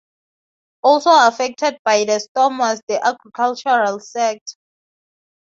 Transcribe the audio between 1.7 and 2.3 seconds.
by the